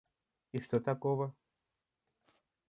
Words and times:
И 0.51 0.59
что 0.59 0.79
такого? 0.81 1.31